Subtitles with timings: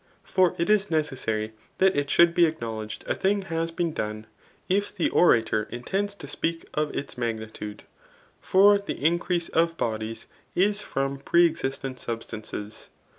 [0.23, 4.25] For it is necessary that it should be acknowledged a thing has been donei
[4.67, 7.83] if the orator intends to speak of its magnitude;
[8.41, 10.25] for the increase of bodies,
[10.55, 12.89] is from pre existent substances.